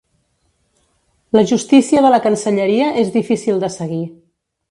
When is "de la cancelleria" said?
2.07-2.89